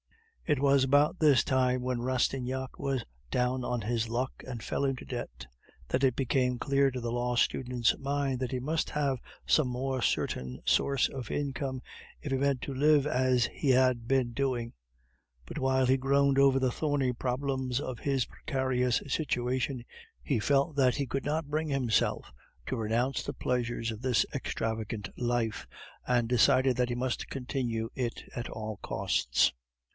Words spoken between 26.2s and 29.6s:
decided that he must continue it at all costs.